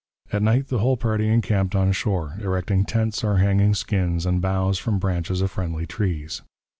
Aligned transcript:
At 0.33 0.41
night 0.41 0.69
the 0.69 0.79
whole 0.79 0.97
party 0.97 1.27
encamped 1.29 1.75
on 1.75 1.91
shore, 1.91 2.35
erecting 2.41 2.85
tents 2.85 3.23
or 3.23 3.37
hanging 3.37 3.75
skins 3.75 4.25
and 4.25 4.41
boughs 4.41 4.79
from 4.79 4.97
branches 4.97 5.41
of 5.41 5.51
friendly 5.51 5.85
trees. 5.85 6.41